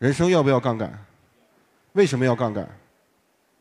[0.00, 0.90] 人生要不要杠杆？
[1.92, 2.66] 为什么要杠杆？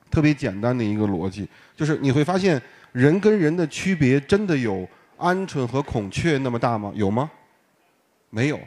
[0.10, 2.60] 特别简单的一个逻辑，就是你会发现
[2.94, 6.94] 人跟人的区别真的有鹌鹑和孔雀那么大吗？
[6.96, 7.30] 有吗？
[8.30, 8.60] 没有。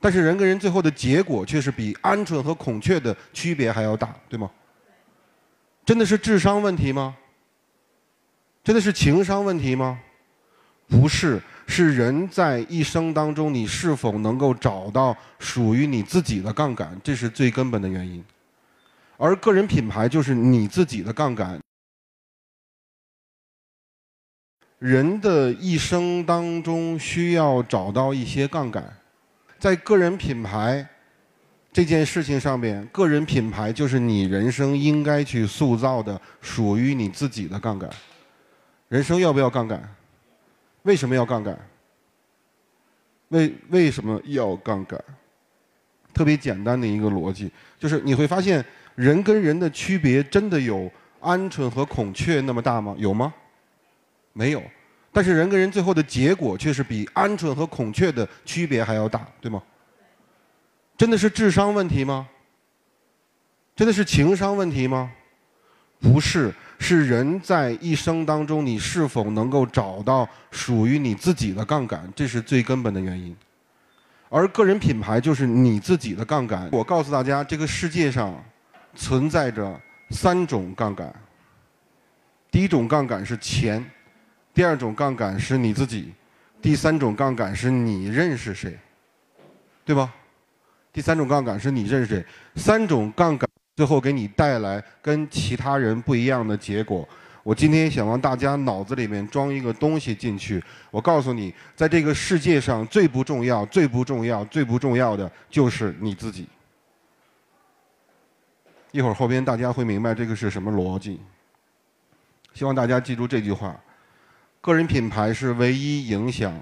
[0.00, 4.50] 但是人跟人最后的结果却是比鹌鹑和孔雀的区别还要大，对吗？
[5.84, 7.16] 真的是智商问题吗？
[8.64, 10.00] 真的是情商问题吗？
[10.88, 18.22] 不是，是人在一生当中，你是否能够找到属于你自己的杠杆，这是最根本的原因。
[19.16, 21.58] 而个人品牌就是你自己的杠杆。
[24.78, 28.82] 人的一生当中需要找到一些杠杆，
[29.58, 30.88] 在个人品牌
[31.70, 37.90] 这件事情上面，个人品牌就是你人生应该去塑造的属于你自己的杠杆。
[38.88, 39.96] 人生要不要杠杆？
[40.82, 41.58] 为什么要杠杆？
[43.28, 45.02] 为为什么要杠杆？
[46.12, 50.90] 特别简单的一个逻辑，就是你会发现人跟人的区别真的有
[51.20, 52.94] 鹌鹑和孔雀那么大吗？
[52.98, 53.32] 有吗？
[54.32, 54.62] 没有。
[55.12, 59.62] 但是人跟人最后的结果却是比鹌鹑和孔雀的区别还要大，对吗？
[60.96, 62.28] 真的是智商问题吗？
[63.74, 65.10] 真的是情商问题吗？
[66.00, 66.52] 不是，
[66.82, 73.36] 是人在一生当中，你是否能够找到属于你自己的杠杆，这是最根本的原因。
[74.30, 76.68] 而个人品牌就是你自己的杠杆。
[76.72, 78.42] 我告诉大家，这个世界上
[78.94, 79.78] 存在着
[80.10, 81.14] 三种杠杆。
[82.50, 83.84] 第一种杠杆是钱，
[84.54, 86.12] 第二种杠杆是你自己，
[86.62, 88.78] 第三种杠杆是你认识谁，
[89.84, 90.12] 对吧？
[90.92, 93.49] 第三种杠杆是你认识谁，三种杠杆
[93.80, 97.08] 最后给你带来跟其他人不一样的结果。
[97.42, 100.62] 我今天想让大家脑子里面装一个东西进去。
[100.90, 106.46] 我告诉你，在这个世界上最不重要、最不重要、最不重要的就是你自己。
[108.90, 111.18] 一会儿后边大家会明白这个是什么逻辑。
[112.52, 113.74] 希望大家记住这句话：
[114.60, 116.52] 个人品牌是唯一影响、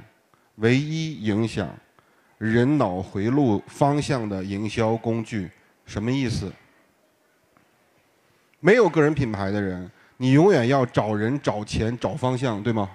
[0.54, 1.68] 唯一影响
[2.38, 5.50] 人脑回路方向的营销工具。
[5.84, 6.52] 什么意思？
[8.60, 9.90] 没有个人品牌的人。
[10.20, 12.90] 你永远要找人、找钱、找方向，对吗？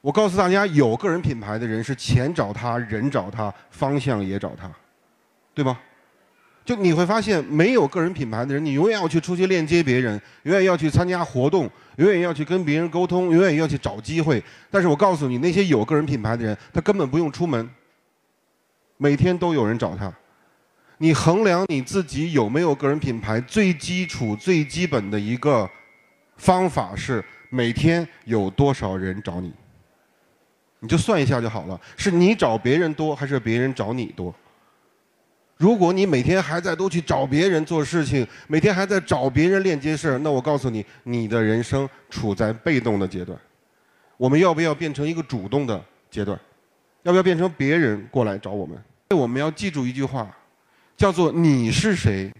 [0.00, 4.68] 我告诉大家，有个人品牌的人是钱找他，人找他，方向也找他，
[5.54, 5.78] 对吗？
[6.64, 14.42] 就你会发现，没有个人品牌的人，你永远要去出去链接别人，永远要去参加活动，永远要去跟别人沟通，永远要去找机会。
[14.68, 17.70] 但是我告诉你，那些有个人品牌的人，他根本不用出门，
[18.96, 20.12] 每天都有人找他。
[20.98, 25.70] 你衡量你自己有没有个人品牌，最基础、最基本的一个。
[26.36, 29.54] 方法是每天有多少人找你，
[30.80, 31.80] 你就算一下就好了。
[31.96, 34.34] 是你找别人多，还是别人找你多？
[35.56, 43.38] 如果你每天还在都去找别人做事情，每天还在找别人链接事儿，那我告诉你，你的人生处在被动的阶段。
[44.16, 46.36] 我们要不要变成一个主动的阶段？
[47.04, 48.76] 要不要变成别人过来找我们？
[49.10, 50.36] 我们要记住一句话，
[50.96, 52.32] 叫做“你是谁，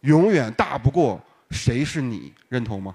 [0.00, 2.94] 永远大不过谁是你”，认同吗？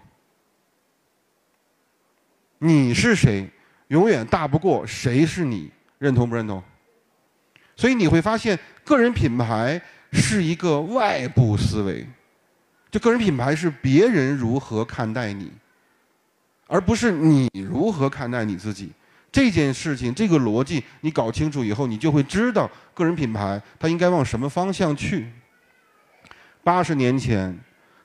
[2.60, 3.50] 你是谁，
[3.90, 6.64] 永远大不过谁是你，认同不认同？
[7.76, 9.80] 所以你会发现，个人品牌
[10.12, 12.08] 是一个外部思维，
[12.90, 15.52] 就个人品牌是别人如何看待你，
[16.66, 18.92] 而不是你如何看待你自己。
[19.38, 25.32] 这件事情，这个逻辑你搞清楚以后，你就会知道个人品牌它应该往什么方向去。
[26.64, 27.56] 八十年前，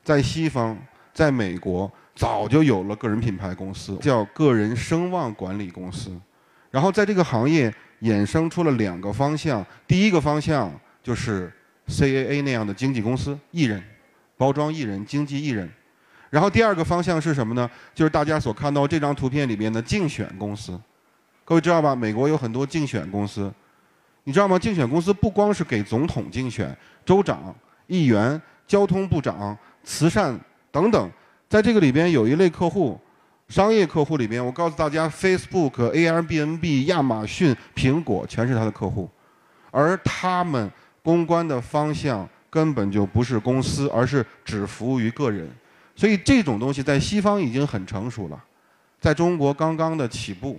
[0.04, 0.76] 在西方，
[1.15, 1.91] 在美国。
[2.15, 6.15] 早就有了个人品牌公司，叫个人声望管理公司，
[6.70, 9.64] 然后在这个行业衍生出了两个方向。
[9.87, 10.70] 第一个方向
[11.03, 11.50] 就是
[11.88, 13.82] CAA 那样的经纪公司，艺人、
[14.37, 15.66] 包装艺人、经纪艺人。
[16.28, 17.70] 然后第二个方向是什么呢？
[17.94, 20.79] 就是大家所看到这张图片里面的竞选公司。
[21.44, 21.94] 各位知道吧？
[21.94, 23.53] 美国有很多竞选公司，
[24.25, 24.59] 你知道吗？
[24.59, 26.75] 竞选公司不光是给总统竞选、
[27.05, 27.55] 州长、
[27.89, 30.39] 议员、交通部长、慈善
[30.71, 31.11] 等等。
[31.49, 32.99] 在这个里边有一类客户，
[33.49, 39.11] 商业客户里边，我告诉大家，Facebook、Airbnb、亚马逊、苹果全是他的客户，
[39.71, 40.71] 而他们
[41.03, 45.50] 公关的方向根本就不是公司，而是只服务于个人。
[45.94, 48.44] 所以这种东西在西方已经很成熟了，
[48.99, 50.59] 在中国刚刚的起步。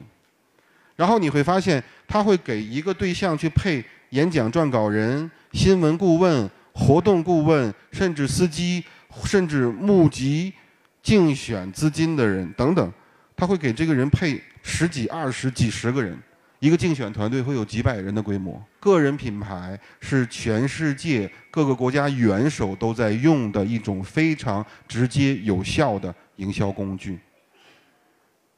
[0.95, 8.84] 然后你会发现，他会给一个对象去配演讲撰稿人、新闻顾问、活动顾问，甚至司机，
[9.25, 10.54] 甚至募集。
[11.01, 12.94] 竞选资金的人等等，
[13.36, 16.18] 他会给这个人配十几、二十、几十个人，
[16.60, 27.19] 一个竞选团队会有几百人的规模，个人品牌是全世界各个国家元首都在用的一种非常直接有效的营销工具。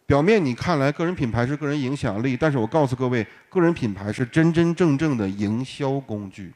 [0.07, 6.53] 表面你看来个人品牌是个人影响力，但是我告诉各位，个人品牌是真真正正的营销工具，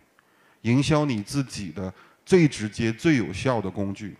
[0.61, 1.91] 营销你自己的
[2.23, 4.15] 最直接、最有效的工具。